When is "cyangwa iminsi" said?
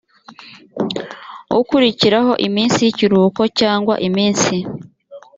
3.59-4.55